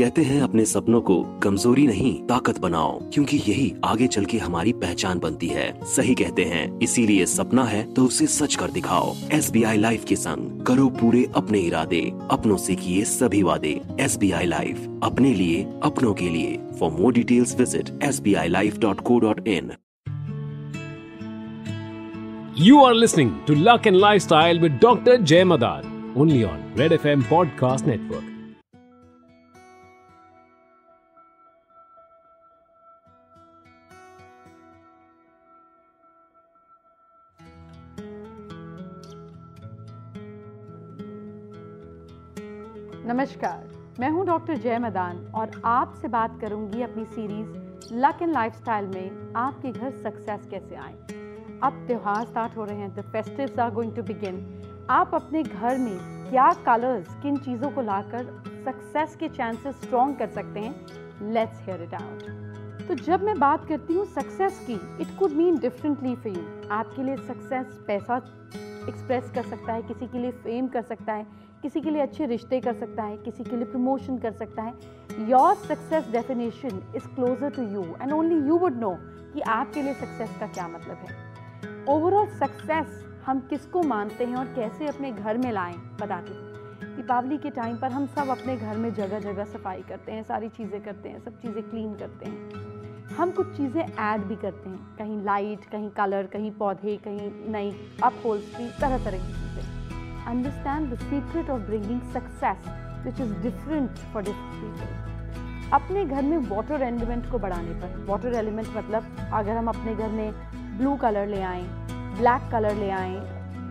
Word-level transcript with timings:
कहते 0.00 0.22
हैं 0.22 0.40
अपने 0.42 0.64
सपनों 0.64 1.00
को 1.00 1.22
कमज़ोरी 1.42 1.86
नहीं 1.86 2.12
ताकत 2.26 2.58
बनाओ 2.58 2.92
क्योंकि 3.12 3.36
यही 3.38 3.72
आगे 3.84 4.06
चल 4.06 4.24
के 4.24 4.38
हमारी 4.38 4.72
पहचान 4.74 5.18
बनती 5.18 5.48
है 5.48 5.66
सही 5.86 6.14
कहते 6.14 6.44
हैं 6.44 6.62
इसीलिए 6.82 7.26
सपना 7.26 7.64
है 7.64 7.82
तो 7.94 8.04
उसे 8.04 8.26
सच 8.26 8.54
कर 8.54 8.70
दिखाओ 8.70 9.14
एस 9.32 9.50
बी 9.50 9.62
आई 9.62 9.78
लाइफ 9.78 10.04
के 10.04 10.16
संग 10.16 10.64
करो 10.66 10.88
पूरे 11.00 11.24
अपने 11.36 11.60
इरादे 11.60 12.00
अपनों 12.30 12.56
से 12.58 12.74
किए 12.76 13.04
सभी 13.10 13.42
वादे 13.42 13.80
एस 14.00 14.16
बी 14.18 14.30
आई 14.32 14.46
लाइफ 14.46 14.88
अपने 15.02 15.34
लिए 15.34 15.62
अपनों 15.84 16.14
के 16.14 16.28
लिए 16.28 16.58
for 16.78 16.90
more 16.92 17.12
details 17.12 17.54
visit 17.58 17.90
S 18.04 18.20
B 18.20 18.34
I 18.34 18.48
life 18.48 18.78
dot 18.78 19.00
co 19.02 19.18
dot 19.20 19.46
in 19.48 19.72
You 22.60 22.80
are 22.80 22.94
listening 22.94 23.28
to 23.46 23.54
Luck 23.58 23.86
and 23.86 23.98
Lifestyle 23.98 24.58
with 24.58 24.80
Dr. 24.80 25.18
Jay 25.24 25.44
Madan, 25.44 25.94
only 26.16 26.42
on 26.46 26.66
Red 26.76 26.98
FM 26.98 27.22
Podcast 27.28 27.88
Network. 27.88 28.29
नमस्कार, 43.10 43.62
मैं 44.00 44.08
हूँ 44.10 44.24
doctor 44.26 44.56
जय 44.56 44.78
मदान 44.78 45.16
और 45.34 45.50
आपसे 45.64 46.08
बात 46.08 46.38
करूँगी 46.40 46.82
अपनी 46.82 47.04
सीरीज़ 47.04 47.94
लक 47.94 48.18
एंड 48.22 48.32
लाइफस्टाइल 48.32 48.86
में 48.86 49.32
आपके 49.36 49.72
घर 49.72 49.90
सक्सेस 49.92 50.46
कैसे 50.50 50.76
आए। 50.76 50.92
अब 51.62 51.82
त्यौहार 51.86 52.26
स्टार्ट 52.26 52.56
हो 52.56 52.64
रहे 52.64 52.76
हैं 52.76 52.94
the 52.96 53.02
festives 53.12 53.58
are 53.58 53.70
going 53.70 53.94
to 53.96 54.02
begin 54.02 54.38
आप 54.90 55.14
अपने 55.14 55.42
घर 55.42 55.78
में 55.78 55.98
क्या 56.30 56.52
कलर्स 56.66 57.14
किन 57.22 57.36
चीज़ों 57.38 57.70
को 57.70 57.82
लाकर 57.82 58.30
सक्सेस 58.66 59.16
के 59.16 59.28
चांसेस 59.30 59.80
स्ट्रॉन्ग 59.82 60.18
कर 60.18 60.28
सकते 60.28 60.60
हैं? 60.60 60.74
लेट्स 61.32 61.66
हेयर 61.66 61.82
इट 61.82 61.94
आउट 61.94 62.86
तो 62.88 62.94
जब 62.94 63.24
मैं 63.24 63.38
बात 63.38 63.68
करती 63.68 63.94
हूँ 63.94 64.06
सक्सेस 64.14 64.64
की 64.66 64.80
it 65.02 65.18
could 65.18 65.32
mean 65.32 65.58
differently 65.58 66.14
for 66.14 66.36
you 66.36 66.68
आपके 66.70 67.02
लिए 67.02 67.16
सक्सेस 67.26 67.78
पैसा 67.86 68.22
एक्सप्रेस 68.88 69.30
कर 69.34 69.42
सकता 69.42 69.72
है, 69.72 69.82
किसी 69.82 70.06
के 70.06 70.18
लिए 70.18 70.30
फेम 70.44 70.68
कर 70.68 70.82
सकता 70.84 71.12
है 71.12 71.26
किसी 71.62 71.80
के 71.80 71.90
लिए 71.90 72.02
अच्छे 72.02 72.26
रिश्ते 72.26 72.60
कर 72.60 72.74
सकता 72.74 73.02
है, 73.02 73.16
किसी 73.16 73.44
के 73.44 73.56
लिए 73.56 73.64
प्रमोशन 73.64 74.18
कर 74.18 74.32
सकता 74.32 74.62
है। 74.62 75.28
Your 75.28 75.54
success 75.56 76.10
definition 76.12 76.82
is 76.96 77.08
closer 77.14 77.50
to 77.50 77.62
you 77.64 77.82
and 78.02 78.12
only 78.12 78.38
you 78.48 78.58
would 78.58 78.76
know 78.76 78.96
कि 79.34 79.40
आपके 79.40 79.82
लिए 79.82 79.94
सक्सेस 79.94 80.36
का 80.40 80.46
क्या 80.46 80.68
मतलब 80.68 80.96
है। 80.98 81.84
ओवरऑल 81.88 82.26
सक्सेस 82.38 83.04
हम 83.26 83.40
किसको 83.40 83.82
मानते 83.82 84.24
हैं 84.24 84.36
और 84.36 84.46
कैसे 84.54 84.86
अपने 84.86 85.12
घर 85.12 85.38
में 85.38 85.50
लाएँ, 85.52 85.74
बताते 86.00 86.32
हैं। 86.32 86.96
दीपावली 86.96 87.38
के 87.38 87.50
टाइम 87.50 87.76
पर 87.76 87.92
हम 87.92 88.06
सब 88.06 88.28
अपने 88.28 88.56
घर 88.56 88.76
में 88.76 88.92
जगह 88.94 89.18
जगह 89.20 89.44
सफ़ाई 89.44 89.82
करते 89.82 90.12
हैं, 90.12 90.22
सारी 90.22 90.48
चीज़ें 90.48 90.80
करते 90.82 91.08
हैं, 91.08 91.20
सब 91.24 91.40
चीज़ें 91.40 91.62
क्लीन 91.62 91.94
करते 91.94 92.28
हैं। 92.28 93.16
हम 93.16 93.30
कुछ 93.30 93.56
चीज़ें 93.56 93.82
ऐड 93.82 94.22
भी 94.22 94.36
करते 94.36 94.68
हैं, 94.68 94.78
कहीं 94.98 95.22
लाइट 95.24 95.64
कहीं 95.64 95.90
कलर 95.90 96.26
कहीं 96.26 96.50
पौधे, 96.52 96.96
कहीं 96.96 97.30
नई 97.52 97.74
अप 98.02 98.22
होल्स्ट्री 98.24 98.68
तरह 98.80 99.04
तरह 99.04 99.18
की 99.18 99.32
चीज़ें। 99.32 99.69
Understand 100.30 100.90
the 100.92 100.98
secret 101.04 101.48
of 101.48 101.66
bringing 101.68 102.00
success, 102.12 102.68
which 103.04 103.20
is 103.24 103.30
different 103.44 104.02
for 104.12 104.22
different 104.28 104.60
people. 104.60 104.92
अपने 105.72 106.04
घर 106.04 106.22
में 106.22 106.38
वाटर 106.48 106.82
एलिमेंट 106.82 107.30
को 107.30 107.38
बढ़ाने 107.38 107.74
पर। 107.80 108.04
वाटर 108.08 108.32
एलिमेंट 108.38 108.68
मतलब 108.76 109.16
अगर 109.34 109.56
हम 109.56 109.68
अपने 109.68 109.94
घर 109.94 110.08
में 110.10 110.32
ब्लू 110.78 110.94
कलर 111.02 111.26
ले 111.28 111.40
आए 111.42 111.62
ब्लैक 112.18 112.50
कलर 112.52 112.74
ले 112.76 112.90
आए 112.90 113.18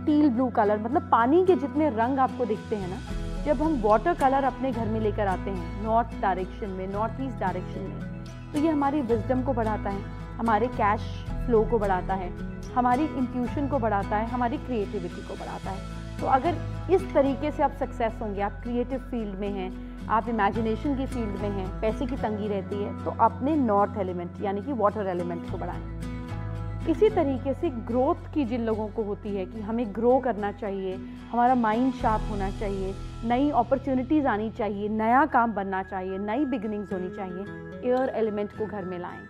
टील 0.05 0.29
ब्लू 0.29 0.47
कलर 0.57 0.79
मतलब 0.81 1.09
पानी 1.11 1.45
के 1.45 1.55
जितने 1.55 1.89
रंग 1.95 2.19
आपको 2.19 2.45
दिखते 2.45 2.75
हैं 2.75 2.89
ना, 2.89 2.99
जब 3.45 3.61
हम 3.61 3.81
वाटर 3.81 4.13
कलर 4.19 4.43
अपने 4.43 4.71
घर 4.71 4.87
में 4.87 4.99
लेकर 4.99 5.27
आते 5.27 5.49
हैं 5.49 5.83
नॉर्थ 5.83 6.21
डायरेक्शन 6.21 6.69
में 6.69 6.87
नॉर्थ 6.93 7.21
ईस्ट 7.21 7.39
डायरेक्शन 7.39 7.89
में 7.89 8.53
तो 8.53 8.59
ये 8.59 8.69
हमारी 8.69 9.01
विजडम 9.01 9.41
को 9.43 9.53
बढ़ाता 9.53 9.89
है, 9.89 10.01
हमारे 10.37 10.67
कैश 10.77 11.01
फ्लो 11.45 11.63
को 11.71 11.79
बढ़ाता 11.79 12.13
है। 12.13 12.29
हमारी 12.75 13.03
इंट्यूशन 13.03 13.67
को 13.67 13.79
बढ़ाता 13.79 14.17
है, 14.17 14.27
हमारी 14.29 14.57
क्रिएटिविटी 14.57 15.27
को 15.27 15.35
बढ़ाता 15.35 15.71
है। 15.71 15.97
तो 16.19 16.27
अगर 16.27 16.55
इस 16.93 17.13
तरीके 17.13 17.51
से 17.51 17.63
आप 17.63 17.75
सक्सेस 17.79 18.13
होंगे, 18.21 18.41
आप 18.41 18.59
क्रिएटिव 18.63 18.99
फ़ील्ड 19.01 19.39
में 19.39 19.49
हैं, 19.49 19.71
आप 20.07 20.29
इमेजिनेशन 20.29 20.95
की 20.97 21.05
फ़ील्ड 21.05 21.41
में 21.41 21.49
हैं, 21.49 21.69
पैसे 21.81 22.05
की 22.05 22.15
तंगी 22.17 22.47
रहती 22.47 22.75
है 22.75 23.03
तो 23.05 23.11
अपने 23.21 23.55
नॉर्थ 23.55 23.97
एलिमेंट 23.99 24.41
यानी 24.41 24.61
कि 24.61 24.73
वाटर 24.73 25.07
एलिमेंट 25.07 25.49
को 25.51 25.57
बढ़ाएँ। 25.57 26.87
इसी 26.89 27.09
तरीके 27.09 27.53
से 27.53 27.69
ग्रोथ 27.87 28.31
की 28.33 28.45
जिन 28.45 28.65
लोगों 28.65 28.87
को 28.87 29.03
होती 29.03 29.35
है 29.35 29.45
कि 29.45 29.61
हमें 29.61 29.85
ग्रो 29.95 30.17
करना 30.19 30.51
चाहिए, 30.51 30.95
हमारा 31.31 31.55
माइंड 31.55 31.93
शार्प 31.93 32.29
होना 32.31 32.49
चाहिए, 32.51 32.93
नई 33.25 33.49
अपॉर्चुनिटीज़ 33.55 34.27
आनी 34.27 34.49
चाहिए, 34.49 34.89
नया 34.89 35.25
काम 35.27 35.53
बनना 35.53 35.83
चाहिए, 35.83 36.17
नई 36.17 36.45
बिगनिंग्स 36.45 36.93
होनी 36.93 37.15
चाहिए 37.15 37.91
एयर 37.91 38.09
एलिमेंट 38.15 38.57
को 38.57 38.65
घर 38.65 38.85
में 38.85 38.97
लाएँ। 38.99 39.27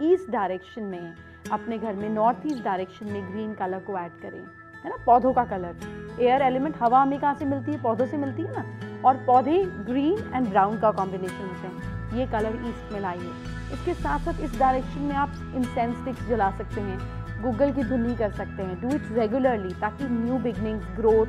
ईस्ट 0.00 0.30
डायरेक्शन 0.30 0.82
में, 0.82 1.14
अपने 1.52 1.78
घर 1.78 1.94
में, 1.94 2.08
नॉर्थ 2.08 2.46
ईस्ट 2.46 2.64
डायरेक्शन 2.64 3.06
में 3.06 3.32
ग्रीन 3.32 3.52
कलर 3.54 3.78
को 3.78 3.98
ऐड 3.98 4.12
करें, 4.22 4.40
है 4.84 4.90
ना? 4.90 4.96
पौधों 5.06 5.32
का 5.32 5.44
कलर। 5.44 6.20
एयर 6.20 6.42
एलिमेंट 6.42 6.74
हवा 6.82 7.02
हमें 7.02 7.18
कहाँ 7.20 7.34
से 7.34 7.44
मिलती 7.44 7.72
है? 7.72 7.82
पौधों 7.82 8.06
से 8.06 8.16
मिलती 8.16 8.42
है 8.42 8.52
ना? 8.52 8.64
और 9.04 9.16
पौधे 9.16 9.62
ग्रीन 9.64 10.30
एंड 10.34 10.48
ब्राउन 10.48 10.78
का 10.78 10.90
कॉम्बिनेशन 10.90 11.46
होते 11.46 11.66
हैं। 11.66 12.18
ये 12.18 12.26
कलर 12.26 12.62
ईस्ट 12.68 12.92
में 12.92 13.00
लाइए। 13.00 13.30
इसके 13.72 13.94
साथ 13.94 14.18
साथ 14.18 14.40
इस 14.40 14.58
डायरेक्शन 14.58 15.00
में 15.00 15.14
आप 15.14 15.32
इंसेंस 15.56 15.96
स्टिक्स 15.96 16.26
जला 16.28 16.50
सकते 16.50 16.80
हैं। 16.80 16.98
गूगल 17.42 17.72
की 17.72 17.82
धुनी 17.82 18.14
कर 18.16 18.30
सकते 18.32 18.62
हैं। 18.62 18.80
डू 18.80 18.88
इट 18.88 19.10
रेगुलरली 19.12 19.74
ताकि 19.74 20.04
न्यू 20.04 20.38
बिगनिंग्स 20.38 20.86
ग्रोथ 20.96 21.26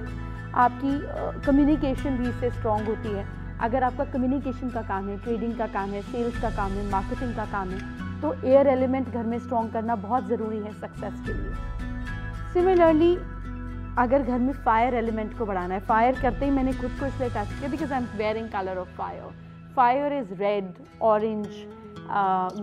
आपकी 0.55 0.99
कम्युनिकेशन 1.45 2.17
भी 2.17 2.29
इससे 2.29 2.49
स्ट्रॉन्ग 2.51 2.87
होती 2.87 3.09
है। 3.09 3.25
अगर 3.61 3.83
आपका 3.83 4.05
कम्युनिकेशन 4.05 4.69
का 4.69 4.81
काम 4.81 5.07
है 5.09 5.17
ट्रेडिंग 5.17 5.57
का 5.57 5.67
काम 5.67 5.89
है 5.89 6.01
सेल्स 6.01 6.41
का 6.41 6.49
काम 6.49 6.71
है 6.71 6.89
मार्केटिंग 6.91 7.35
का 7.35 7.45
काम 7.45 7.69
है 7.69 8.06
तो 8.21 8.33
एयर 8.45 8.67
एलिमेंट 8.67 9.09
घर 9.09 9.23
में 9.23 9.37
स्ट्रॉन्ग 9.39 9.73
करना 9.73 9.95
बहुत 9.95 10.27
ज़रूरी 10.27 10.57
है 10.57 10.71
सक्सेस 10.73 11.21
के 11.25 11.33
लिए। 11.33 12.53
सिमिलरली 12.53 13.15
अगर 13.99 14.23
घर 14.23 14.39
में 14.39 14.53
फायर 14.65 14.93
एलिमेंट 14.95 15.37
को 15.37 15.45
बढ़ाना 15.45 15.73
है 15.73 15.79
फायर 15.85 16.19
करते 16.21 16.45
ही 16.45 16.51
मैंने 16.51 16.73
खुद 16.73 16.91
को 16.99 17.05
इसलिए 17.05 17.29
टच 17.29 17.53
किया 17.59 17.69
because 17.69 17.93
I 17.93 17.99
am 17.99 18.07
wearing 18.17 18.49
colour 18.49 18.77
of 18.77 18.89
fire 18.97 19.29
fire 19.75 20.13
is 20.13 20.33
red 20.33 20.73
orange 21.03 21.47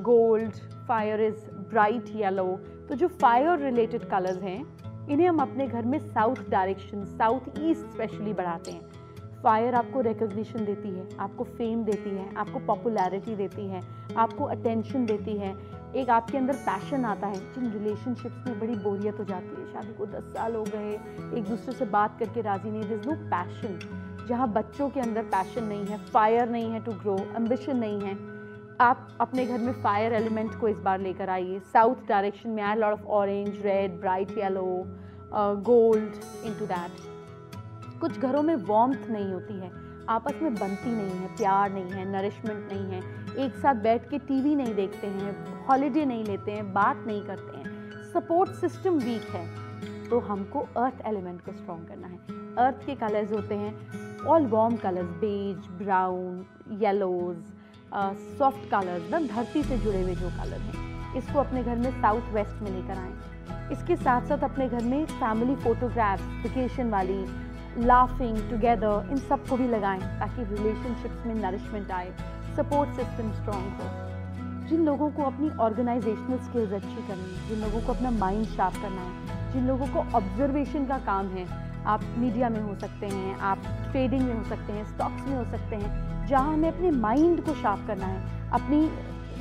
gold 0.05 0.55
fire 0.89 1.21
is 1.21 1.51
bright 1.71 2.11
yellow 2.17 2.47
तो 2.89 2.95
जो 2.95 3.09
फायर 3.21 3.59
रिलेटेड 3.59 4.05
कलर्स 4.09 4.43
हैं, 4.43 4.65
इन्हें 5.09 5.29
हम 5.29 5.39
अपने 5.39 5.67
घर 5.67 5.85
में 5.85 5.99
south 5.99 6.51
direction 6.51 7.05
south 7.19 7.59
east 7.61 7.83
specially 7.83 8.33
बढ़ाते 8.33 8.71
हैं। 8.71 9.04
फायर 9.45 9.75
आपको 9.75 10.01
रिकग्निशन 10.01 10.65
देती 10.65 10.89
है, 10.89 11.07
आपको 11.21 11.45
फेम 11.47 11.83
देती 11.85 12.11
है, 12.11 12.29
आपको 12.37 12.59
पॉपुलैरिटी 12.67 13.35
देती 13.37 13.67
है, 13.69 13.83
आपको 14.17 14.45
अटेंशन 14.47 15.05
देती 15.07 15.37
है। 15.39 15.55
एक 15.95 16.11
आपके 16.11 16.39
अंदर 16.39 16.55
पैशन 16.67 17.05
आता 17.05 17.27
है, 17.27 17.41
जिन 17.55 17.71
रिलेशनशिप्स 17.73 18.47
में 18.47 18.59
बड़ी 18.61 18.75
बोरियत 18.77 19.19
हो 19.19 19.25
जाती 19.25 19.61
है, 19.61 19.67
शादी 19.73 19.93
को 19.99 20.07
दस 20.07 20.33
साल 20.35 20.55
हो 20.55 20.65
गए, 20.65 20.93
एक 21.39 21.45
दूसरे 21.45 21.75
से 21.75 21.85
बात 21.93 22.19
करके 22.19 22.43
राज़ी 22.43 22.71
नहीं 22.71 22.89
दिस 22.89 23.07
नो 23.07 23.15
पैशन 23.31 23.79
जहाँ 24.29 24.53
बच्चों 24.53 24.89
के 24.91 25.01
अंदर 25.01 25.23
पैशन 25.33 25.65
नहीं 25.65 25.87
है 25.87 25.99
फायर 26.07 26.49
नहीं 26.51 26.71
है 26.73 26.85
टू 26.85 26.93
ग्रो 26.95 27.19
एम्बिशन 27.37 27.77
नहीं 27.77 28.01
है, 28.01 28.15
आप 28.81 29.09
अपने 29.21 29.47
घर 29.47 29.59
में 29.59 29.73
फायर 29.83 30.13
एलिमेंट 30.15 30.61
को 30.61 30.69
इस 30.69 30.79
बार 30.85 31.01
लेकर 31.01 31.31
आइए। 31.31 31.59
साउथ 31.73 32.09
डायरेक्शन 32.09 32.51
में 32.51 32.63
I 32.63 32.77
lot 32.77 32.93
of 32.93 33.05
orange 33.13 33.61
red 33.65 34.01
bright 34.01 34.39
yellow 34.39 34.85
gold 35.65 36.15
into 36.59 36.67
that 36.67 37.13
कुछ 38.05 38.19
घरों 38.21 38.43
में 38.43 38.55
वॉम्थ 38.65 39.07
नहीं 39.11 39.33
होती 39.33 39.55
है, 39.55 39.71
आपस 40.09 40.41
में 40.43 40.55
बनती 40.55 40.91
नहीं 40.91 41.11
है, 41.11 41.27
प्यार 41.37 41.71
नहीं 41.73 41.91
है 41.91 42.05
नरिशमेंट 42.07 42.73
नहीं 42.73 42.91
है, 42.91 42.99
एक 43.45 43.55
साथ 43.57 43.75
बैठ 43.83 44.09
के 44.11 44.19
टीवी 44.21 44.55
नहीं 44.55 44.75
देखते 44.75 45.07
हैं 45.07 45.65
हॉलीडे 45.67 46.05
नहीं 46.05 46.25
लेते 46.25 46.53
हैं, 46.53 46.73
बात 46.73 47.05
नहीं 47.07 47.23
करते 47.23 47.57
हैं 47.59 48.11
सपोर्ट 48.13 48.51
सिस्टम 48.57 48.99
वीक 49.01 49.29
है 49.31 49.47
तो 50.11 50.19
हमको 50.23 50.67
अर्थ 50.77 51.01
एलिमेंट 51.07 51.41
को 51.41 51.53
स्ट्रॉन्ग 51.53 51.89
करना 51.89 52.07
है। 52.07 52.19
अर्थ 52.59 52.85
के 52.87 52.95
कलर्स 52.97 53.33
होते 53.33 53.55
हैं 53.55 54.27
all 54.27 54.47
warm 54.49 54.77
colours 54.77 55.17
beige 55.21 55.69
brown 55.79 56.45
yellows 56.83 57.37
soft 58.39 58.71
colours 58.71 59.11
ना 59.11 59.21
धरती 59.27 59.63
से 59.63 59.79
जुड़े 59.79 60.03
हुए 60.03 60.15
जो 60.17 60.29
कलर 60.33 60.61
हैं, 60.61 61.17
इसको 61.17 61.39
अपने 61.39 61.63
घर 61.63 61.77
में 61.77 61.91
साउथ 62.03 62.33
वेस्ट 62.35 62.63
में 62.63 62.71
लेकर 62.71 62.99
आएँ। 62.99 63.73
इसके 63.73 63.97
साथ 63.97 64.29
साथ 64.29 64.45
अपने 64.45 64.69
घर 64.69 64.85
में 64.85 65.05
फैमिली 65.07 65.55
फोटोग्राफ्स 65.57 66.25
वेकेशन 66.43 66.91
वाली 66.91 67.19
लाफिंग 67.79 68.37
टुगेदर 68.51 69.09
इन 69.11 69.17
सबको 69.19 69.57
भी 69.57 69.69
लगाएँ 69.69 70.01
ताकि 70.21 70.43
रिलेशनशिप्स 70.45 71.27
में 71.27 71.35
नरिशमेंट 71.35 71.91
आए 71.91 72.11
सपोर्ट 72.57 72.91
सिस्टम 72.97 73.33
स्ट्रॉन्ग 73.33 73.81
हो 73.81 74.69
जिन 74.69 74.85
लोगों 74.85 75.11
को 75.11 75.23
अपनी 75.23 75.49
ऑर्गेनाइजेशनल 75.61 76.39
स्किल्स 76.39 76.73
अच्छी 76.73 77.07
करनी 77.09 77.35
है 77.35 77.49
जिन 77.49 77.61
लोगों 77.61 77.81
को 77.81 77.93
अपना 77.93 78.11
माइंड 78.11 78.47
शार्प 78.47 78.75
करना 78.75 79.03
है 79.03 79.53
जिन 79.53 79.67
लोगों 79.67 79.87
को 79.87 80.05
ऑब्जर्वेशन 80.17 80.87
का 80.87 80.99
काम 81.07 81.29
है 81.29 81.47
आप 81.87 82.05
मीडिया 82.19 82.49
में 82.49 82.61
हो 82.61 82.75
सकते 82.75 83.07
हैं 83.07 83.37
आप 83.39 83.63
ट्रेडिंग 83.91 84.23
में 84.23 84.35
हो 84.35 84.45
सकते 84.45 84.73
हैं 84.73 84.85
स्टॉक्स 84.85 85.27
में 85.27 85.37
हो 85.37 85.45
सकते 85.51 85.77
हैं 85.77 86.27
जहाँ 86.27 86.53
हमें 86.53 86.69
अपने 86.69 86.91
माइंड 86.91 87.45
को 87.45 87.55
शार्प 87.55 87.87
करना 87.87 88.07
है 88.07 88.51
अपनी 88.51 88.89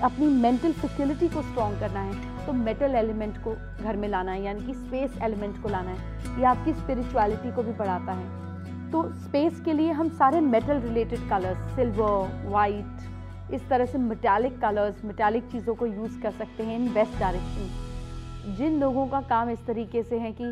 अपनी 0.04 0.28
मेंटल 0.28 0.72
फैसिलिटी 0.72 1.28
को 1.30 1.42
स्ट्रॉन्ग 1.42 1.80
करना 1.80 2.00
है 2.00 2.46
तो 2.46 2.54
मेटल 2.54 2.96
एलिमेंट 2.96 3.38
को 3.44 3.56
घर 3.84 3.96
में 3.96 4.08
लाना 4.08 4.32
है 4.32 4.44
यानी 4.44 4.66
कि 4.66 4.74
स्पेस 4.74 5.18
एलिमेंट 5.22 5.62
को 5.64 5.70
लाना 5.70 5.92
है 5.92 6.13
ये 6.40 6.46
आपकी 6.46 6.74
स्पिरिचुअलिटी 6.74 7.52
को 7.52 7.64
भी 7.64 7.72
बढ़ाता 7.74 8.12
है। 8.12 8.92
तो 8.92 9.04
स्पेस 9.18 9.60
के 9.66 9.74
लिए 9.74 9.92
हम 9.92 10.10
सारे 10.12 10.40
metal 10.42 10.80
related 10.80 11.30
colours 11.30 11.76
silver 11.76 12.50
white 12.50 13.54
इस 13.54 13.68
तरह 13.70 13.86
से 13.86 13.98
मेटालिक 13.98 14.60
कलर्स 14.62 15.04
मेटालिक 15.06 15.52
चीज़ों 15.52 15.76
को 15.76 15.86
यूज़ 15.86 16.20
कर 16.22 16.32
सकते 16.32 16.64
हैं 16.64 16.76
इन 16.76 16.94
बेस्ट 16.94 17.20
डायरेक्शन 17.20 18.56
जिन 18.56 18.80
लोगों 18.80 19.06
का 19.08 19.22
काम 19.30 19.50
इस 19.50 19.66
तरीके 19.68 20.04
से 20.04 20.20
है 20.20 20.32
कि 20.32 20.50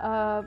आ, 0.00 0.40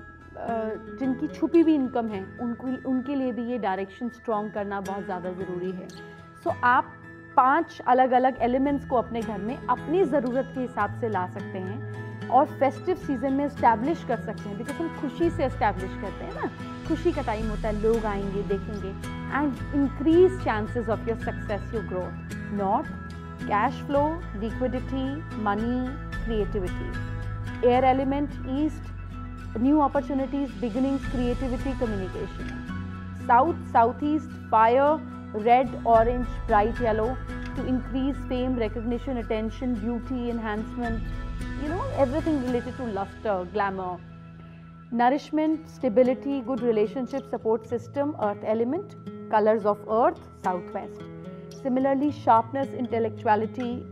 जिनकी 0.99 1.27
छुपी 1.27 1.61
हुई 1.61 1.75
इनकम 1.75 2.07
है 2.07 2.23
उनको 2.41 2.67
उनके 2.89 3.15
लिए 3.15 3.31
भी 3.31 3.43
ये 3.51 3.57
डायरेक्शन 3.57 4.09
स्ट्रॉन्ग 4.09 4.51
करना 4.53 4.81
बहुत 4.81 5.03
ज़्यादा 5.05 5.31
ज़रूरी 5.31 5.71
है। 5.71 5.87
सो 5.87 6.49
so, 6.49 6.55
आप 6.63 6.93
पाँच 7.37 7.79
अलग 7.87 8.11
अलग 8.11 8.37
एलिमेंट्स 8.41 8.85
को 8.85 8.95
अपने 8.95 9.21
घर 9.21 9.37
में 9.37 9.55
अपनी 9.57 10.03
ज़रूरत 10.05 10.51
के 10.55 10.61
हिसाब 10.61 10.99
से 10.99 11.09
ला 11.09 11.25
सकते 11.27 11.59
हैं। 11.59 12.06
और 12.31 12.45
फेस्टिव 12.45 12.95
सीज़न 12.95 13.33
में 13.33 13.45
इस्टेब्लिश 13.45 14.03
कर 14.03 14.17
सकते 14.17 14.49
हैं 14.49 14.57
बिकॉज़ 14.57 14.77
हम 14.77 15.01
खुशी 15.01 15.29
से 15.29 15.45
इस्टेब्लिश 15.45 15.91
करते 16.01 16.25
हैं 16.25 16.33
ना। 16.35 16.49
खुशी 16.87 17.11
का 17.11 17.21
टाइम 17.21 17.49
होता 17.49 17.67
है 17.67 17.81
लोग 17.81 18.05
आएँगे 18.05 18.43
देखेंगे। 18.43 18.89
And 19.37 19.75
increase 19.75 20.43
chances 20.43 20.89
of 20.89 21.09
your 21.09 21.17
success 21.17 21.73
your 21.73 21.83
growth 21.83 22.35
not 22.53 22.85
cash 23.43 23.73
flow 23.73 24.21
liquidity 24.39 25.05
money 25.43 25.87
creativity 26.23 27.69
air 27.69 27.83
element 27.83 28.29
east 28.49 28.95
new 29.57 29.79
opportunities 29.79 30.51
opportunities, 30.51 31.11
creativity 31.11 31.79
communication 31.79 33.25
south 33.27 33.71
south 33.73 34.03
east 34.03 34.29
fire, 34.53 34.99
red 35.43 35.67
orange, 35.67 36.27
bright 36.47 36.75
yellow. 36.75 37.09
To 37.57 37.65
increase 37.65 38.15
fame, 38.29 38.55
recognition, 38.55 39.17
attention, 39.17 39.73
beauty, 39.75 40.29
enhancement, 40.29 41.03
you 41.61 41.69
know, 41.69 41.83
everything 41.97 42.41
related 42.45 42.77
to 42.77 42.85
luster, 42.85 43.47
glamour. 43.53 43.97
Nourishment, 44.91 45.69
stability, 45.69 46.41
good 46.41 46.61
relationship, 46.61 47.29
support 47.29 47.67
system, 47.67 48.15
earth 48.21 48.43
element, 48.45 48.95
colors 49.29 49.65
of 49.65 49.79
earth, 49.89 50.19
southwest. 50.43 51.01
Similarly, 51.61 52.11
sharpness, 52.11 52.69
intellectuality, 52.69 53.83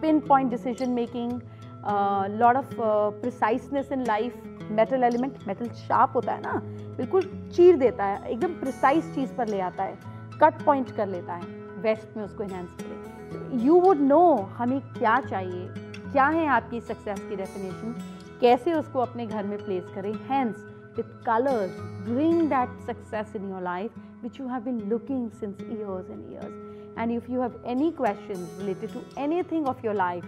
pinpoint 0.00 0.50
decision 0.50 0.94
making, 0.94 1.42
lot 1.88 2.56
of 2.56 2.74
preciseness 3.20 3.92
in 3.92 4.00
life 4.06 4.42
metal 4.78 5.04
element 5.04 5.36
metal 5.48 5.68
sharp 5.80 6.12
होता 6.14 6.32
है 6.32 6.40
ना 6.42 6.52
बिल्कुल 6.96 7.30
चीर 7.56 7.76
देता 7.76 8.04
है 8.04 8.30
एकदम 8.30 8.58
precise 8.60 9.14
चीज़ 9.14 9.34
पर 9.34 9.48
ले 9.48 9.60
आता 9.60 9.82
है 9.82 9.98
कट 10.42 10.64
पॉइंट 10.64 10.90
कर 10.96 11.06
लेता 11.08 11.34
है 11.34 11.65
बेस्ट 11.88 12.16
में 12.16 12.22
उसको 12.24 12.44
इनहेंस 12.44 12.76
करें। 12.80 13.64
यू 13.64 13.80
वुड 13.80 14.00
नो 14.02 14.22
हमें 14.58 14.80
क्या 14.92 15.18
चाहिए, 15.20 15.66
क्या 16.12 16.26
है 16.28 16.46
आपकी 16.48 16.80
सक्सेस 16.82 17.20
की 17.28 17.36
डेफिनेशन 17.36 17.94
कैसे 18.40 18.74
उसको 18.74 19.00
अपने 19.00 19.26
घर 19.26 19.44
में 19.44 19.58
प्लेस 19.58 19.84
करें। 19.94 20.12
Hence 20.28 20.56
with 20.96 21.04
colours 21.26 21.78
bring 22.08 22.48
that 22.50 22.78
success 22.86 23.36
in 23.36 23.50
your 23.50 23.62
life 23.62 23.98
which 24.22 24.40
you 24.40 24.46
have 24.48 24.62
been 24.62 24.80
looking 24.88 25.30
since 25.40 25.60
years 25.62 26.10
and 26.10 26.32
years 26.32 26.98
and 26.98 27.10
if 27.12 27.30
you 27.32 27.40
have 27.40 27.62
any 27.68 27.90
question 27.96 28.46
related 28.58 28.92
to 28.92 29.00
anything 29.52 29.66
of 29.68 29.86
your 29.86 29.94
life 29.94 30.24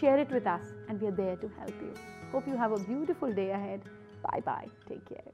share 0.00 0.20
it 0.20 0.32
with 0.32 0.46
and 0.46 0.98
we 1.00 1.06
are 1.06 1.12
there 1.12 1.36
to 1.36 1.48
help 1.58 1.82
you 1.82 1.92
hope 2.34 2.48
you 2.48 2.56
have 2.56 2.74
a 2.74 2.82
beautiful 2.88 3.32
day 3.34 3.50
ahead 3.52 3.80
bye 4.24 4.40
bye 4.46 4.66
take 4.88 5.04
care 5.08 5.32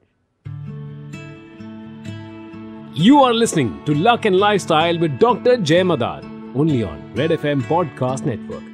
You 3.01 3.19
are 3.23 3.33
listening 3.33 3.85
to 3.85 3.95
Luck 3.95 4.25
and 4.25 4.35
Lifestyle 4.37 4.99
with 4.99 5.21
Dr. 5.21 5.59
Jay 5.59 5.85
Madan, 5.85 6.53
only 6.57 6.83
on 6.83 7.15
Red 7.15 7.31
FM 7.31 7.63
Podcast 7.63 8.27
Network. 8.27 8.68